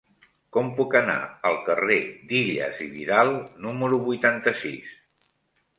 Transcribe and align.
Com 0.55 0.69
puc 0.77 0.95
anar 0.99 1.17
al 1.49 1.59
carrer 1.67 1.99
d'Illas 2.31 2.81
i 2.87 2.89
Vidal 2.97 3.33
número 3.69 4.03
vuitanta-sis? 4.09 4.99